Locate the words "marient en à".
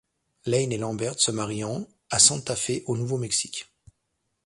1.29-2.17